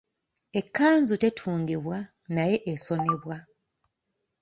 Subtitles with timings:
[0.59, 1.97] Ekkanzu tetungibwa
[2.35, 3.37] naye esonebwa.